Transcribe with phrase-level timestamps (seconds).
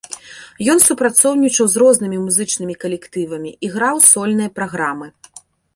[0.73, 5.07] Ён супрацоўнічаў з рознымі музычнымі калектывамі і граў сольныя праграмы.